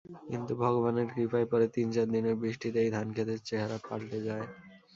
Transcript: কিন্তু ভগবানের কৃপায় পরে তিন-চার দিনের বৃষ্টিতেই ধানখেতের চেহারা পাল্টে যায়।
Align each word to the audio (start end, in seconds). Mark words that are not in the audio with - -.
কিন্তু 0.29 0.53
ভগবানের 0.61 1.07
কৃপায় 1.13 1.47
পরে 1.51 1.65
তিন-চার 1.75 2.07
দিনের 2.09 2.35
বৃষ্টিতেই 2.35 2.89
ধানখেতের 2.91 3.39
চেহারা 3.47 3.77
পাল্টে 3.87 4.19
যায়। 4.27 4.45